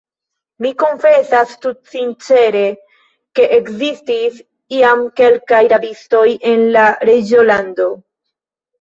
[0.65, 2.63] Mi konfesas tutsincere,
[3.41, 4.43] ke ekzistis
[4.81, 6.27] iam kelkaj rabistoj
[6.57, 7.93] en la reĝolando.